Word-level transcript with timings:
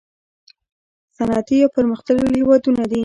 صنعتي 1.17 1.55
یا 1.59 1.67
پرمختللي 1.75 2.27
هیوادونه 2.39 2.83
دي. 2.91 2.99